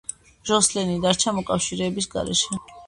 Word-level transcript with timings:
ჟოსლენი 0.51 0.97
დარჩა 1.05 1.37
მოკავშირეების 1.41 2.13
გარეშე. 2.17 2.63